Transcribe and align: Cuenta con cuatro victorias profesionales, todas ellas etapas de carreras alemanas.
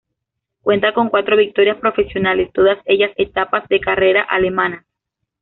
Cuenta 0.63 0.95
con 0.95 1.09
cuatro 1.09 1.37
victorias 1.37 1.77
profesionales, 1.77 2.49
todas 2.53 2.79
ellas 2.85 3.11
etapas 3.17 3.67
de 3.67 3.79
carreras 3.79 4.25
alemanas. 4.31 4.83